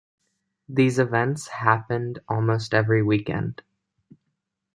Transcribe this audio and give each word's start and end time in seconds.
These 0.67 0.97
events 0.97 1.47
happened 1.49 2.21
almost 2.27 2.73
every 2.73 3.03
weekend. 3.03 3.61